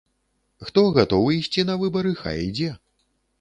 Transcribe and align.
Хто 0.69 0.81
гатовы 0.95 1.35
ісці 1.41 1.67
на 1.71 1.75
выбары, 1.83 2.15
хай 2.23 2.43
ідзе. 2.49 2.73